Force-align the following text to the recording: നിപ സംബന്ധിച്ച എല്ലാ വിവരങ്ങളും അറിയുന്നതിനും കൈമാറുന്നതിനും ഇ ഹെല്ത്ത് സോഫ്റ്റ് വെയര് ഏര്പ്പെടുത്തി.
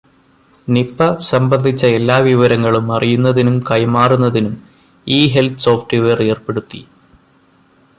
നിപ 0.67 0.97
സംബന്ധിച്ച 1.27 1.85
എല്ലാ 1.97 2.17
വിവരങ്ങളും 2.19 2.91
അറിയുന്നതിനും 2.91 3.57
കൈമാറുന്നതിനും 3.69 4.55
ഇ 5.07 5.21
ഹെല്ത്ത് 5.33 5.65
സോഫ്റ്റ് 5.67 5.97
വെയര് 5.97 6.27
ഏര്പ്പെടുത്തി. 6.31 6.81